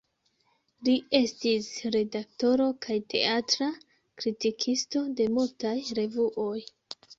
[0.87, 3.69] Li estis redaktoro kaj teatra
[4.23, 6.59] kritikisto de multaj revuoj.